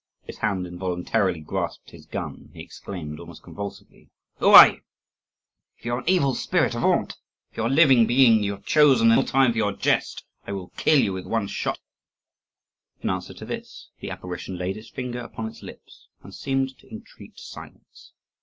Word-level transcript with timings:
His 0.23 0.39
hand 0.39 0.65
involuntarily 0.65 1.41
grasped 1.41 1.91
his 1.91 2.07
gun; 2.07 2.33
and 2.47 2.55
he 2.55 2.63
exclaimed 2.63 3.19
almost 3.19 3.43
convulsively: 3.43 4.09
"Who 4.37 4.49
are 4.49 4.69
you? 4.69 4.81
If 5.77 5.85
you 5.85 5.93
are 5.93 5.99
an 5.99 6.09
evil 6.09 6.33
spirit, 6.33 6.73
avaunt! 6.73 7.17
If 7.51 7.57
you 7.57 7.63
are 7.65 7.67
a 7.67 7.69
living 7.69 8.07
being, 8.07 8.41
you 8.41 8.53
have 8.53 8.65
chosen 8.65 9.11
an 9.11 9.19
ill 9.19 9.23
time 9.25 9.51
for 9.51 9.59
your 9.59 9.73
jest. 9.73 10.25
I 10.47 10.53
will 10.53 10.69
kill 10.69 10.97
you 10.97 11.13
with 11.13 11.27
one 11.27 11.45
shot." 11.45 11.77
In 13.03 13.11
answer 13.11 13.35
to 13.35 13.45
this, 13.45 13.89
the 13.99 14.09
apparition 14.09 14.57
laid 14.57 14.75
its 14.75 14.89
finger 14.89 15.19
upon 15.19 15.47
its 15.47 15.61
lips 15.61 16.07
and 16.23 16.33
seemed 16.33 16.79
to 16.79 16.89
entreat 16.89 17.37
silence. 17.37 18.13